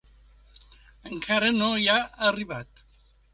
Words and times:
Encara 1.11 1.51
no 1.59 1.67
hi 1.83 1.87
ha 1.93 1.99
arribat. 2.31 2.83